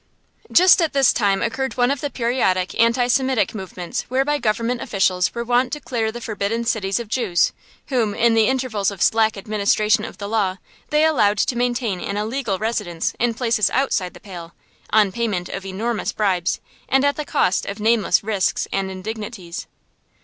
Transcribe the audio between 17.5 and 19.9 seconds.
of nameless risks and indignities.